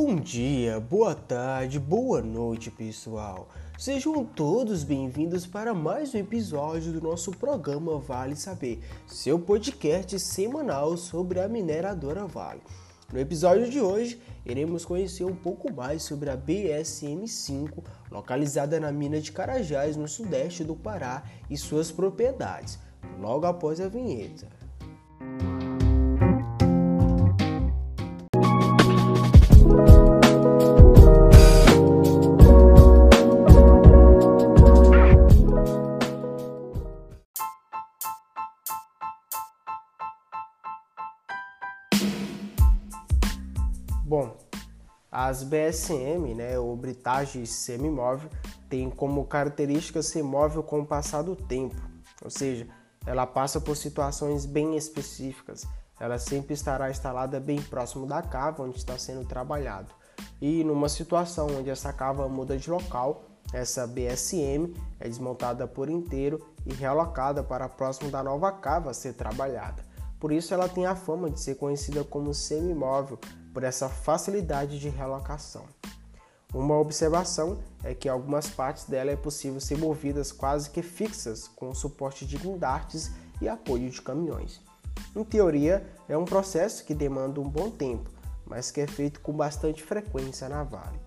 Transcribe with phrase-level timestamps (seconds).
[0.00, 3.48] Bom dia, boa tarde, boa noite, pessoal.
[3.76, 10.96] Sejam todos bem-vindos para mais um episódio do nosso programa Vale Saber, seu podcast semanal
[10.96, 12.62] sobre a mineradora Vale.
[13.12, 19.20] No episódio de hoje, iremos conhecer um pouco mais sobre a BSM-5, localizada na mina
[19.20, 22.78] de Carajás, no sudeste do Pará, e suas propriedades,
[23.18, 24.46] logo após a vinheta.
[44.08, 44.38] Bom,
[45.12, 48.30] as BSM, né, ou britagem semimóvel,
[48.66, 51.76] tem como característica ser móvel com o passar do tempo,
[52.24, 52.66] ou seja,
[53.04, 55.66] ela passa por situações bem específicas.
[56.00, 59.92] Ela sempre estará instalada bem próximo da cava onde está sendo trabalhado.
[60.40, 66.42] E numa situação onde essa cava muda de local, essa BSM é desmontada por inteiro
[66.64, 69.86] e realocada para próximo da nova cava a ser trabalhada.
[70.18, 73.18] Por isso ela tem a fama de ser conhecida como semimóvel,
[73.58, 75.64] por essa facilidade de relocação.
[76.54, 81.70] Uma observação é que algumas partes dela é possível ser movidas quase que fixas com
[81.70, 83.10] o suporte de guindartes
[83.42, 84.60] e apoio de caminhões.
[85.12, 88.08] Em teoria, é um processo que demanda um bom tempo,
[88.46, 91.00] mas que é feito com bastante frequência na Vale.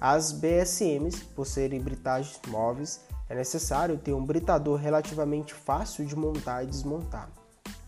[0.00, 6.64] As BSMs, por serem britagens móveis, é necessário ter um britador relativamente fácil de montar
[6.64, 7.30] e desmontar.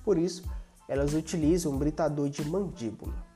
[0.05, 0.45] Por isso,
[0.87, 3.33] elas utilizam um britador de mandíbula.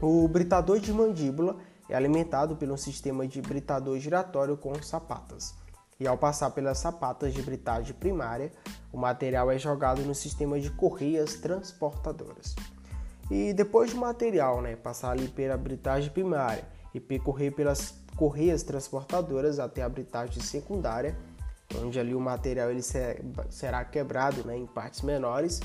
[0.00, 1.56] O britador de mandíbula
[1.88, 5.54] é alimentado pelo sistema de britador giratório com sapatas.
[5.98, 8.52] E ao passar pelas sapatas de britagem primária,
[8.92, 12.54] o material é jogado no sistema de correias transportadoras.
[13.28, 19.58] E depois do material né, passar ali pela britagem primária e percorrer pelas correias transportadoras
[19.58, 21.18] até a britagem secundária,
[21.82, 22.82] onde ali o material ele
[23.50, 25.60] será quebrado né, em partes menores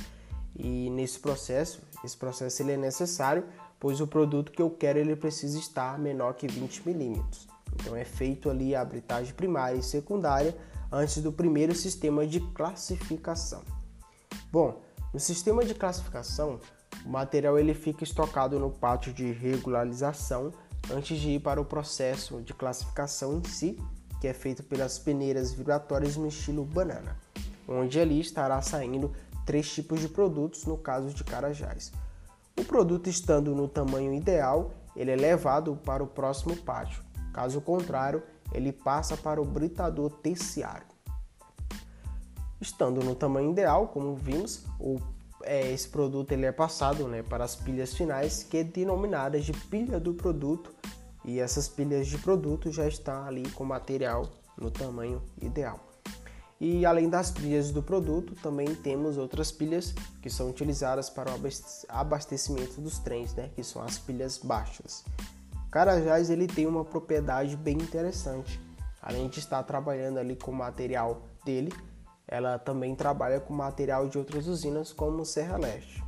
[0.56, 3.46] e nesse processo, esse processo ele é necessário
[3.84, 7.50] pois o produto que eu quero ele precisa estar menor que 20 milímetros.
[7.76, 10.56] Então é feito ali a abritagem primária e secundária
[10.90, 13.62] antes do primeiro sistema de classificação.
[14.50, 14.82] Bom,
[15.14, 16.62] no sistema de classificação,
[17.06, 20.54] o material ele fica estocado no pátio de regularização
[20.90, 23.78] antes de ir para o processo de classificação em si,
[24.22, 27.18] que é feito pelas peneiras vibratórias no estilo banana,
[27.68, 29.12] onde ali estará saindo
[29.46, 31.92] três tipos de produtos no caso de carajás.
[32.58, 37.04] O produto estando no tamanho ideal, ele é levado para o próximo pátio.
[37.34, 38.22] Caso contrário,
[38.54, 40.86] ele passa para o britador terciário.
[42.62, 45.00] Estando no tamanho ideal, como vimos, o,
[45.44, 49.52] é, esse produto ele é passado né, para as pilhas finais, que é denominadas de
[49.52, 50.74] pilha do produto,
[51.26, 55.93] e essas pilhas de produto já estão ali com material no tamanho ideal.
[56.66, 61.36] E além das pilhas do produto, também temos outras pilhas que são utilizadas para o
[61.90, 65.04] abastecimento dos trens, né, que são as pilhas baixas.
[65.70, 68.62] Carajás ele tem uma propriedade bem interessante.
[69.02, 71.74] Além de estar trabalhando ali com o material dele,
[72.26, 76.02] ela também trabalha com material de outras usinas como Serra Leste.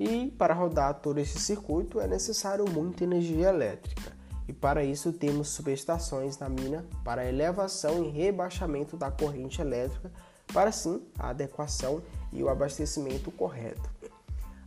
[0.00, 4.05] E para rodar todo esse circuito é necessário muita energia elétrica
[4.48, 10.10] e para isso temos subestações na mina para elevação e rebaixamento da corrente elétrica,
[10.52, 12.02] para assim a adequação
[12.32, 13.90] e o abastecimento correto.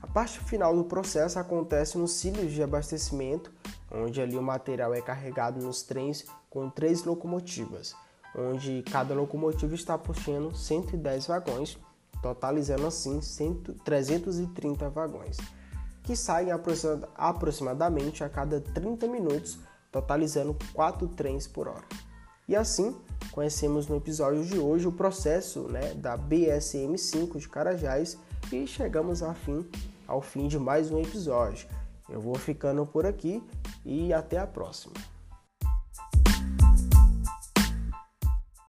[0.01, 3.51] A parte final do processo acontece nos cílios de abastecimento,
[3.91, 7.96] onde ali o material é carregado nos trens com três locomotivas,
[8.35, 11.78] onde cada locomotiva está puxando 110 vagões,
[12.22, 13.19] totalizando assim
[13.84, 15.38] 330 vagões,
[16.03, 16.50] que saem
[17.16, 19.59] aproximadamente a cada 30 minutos
[19.92, 21.86] totalizando 4 trens por hora.
[22.48, 22.96] E assim,
[23.32, 28.18] conhecemos no episódio de hoje o processo né, da BSM-5 de Carajás
[28.52, 29.70] e chegamos ao fim,
[30.08, 31.68] ao fim de mais um episódio.
[32.09, 33.44] Eu vou ficando por aqui
[33.86, 34.96] e até a próxima.